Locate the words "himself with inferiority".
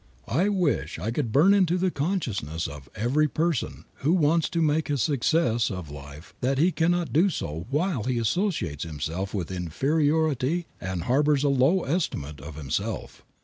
8.83-10.65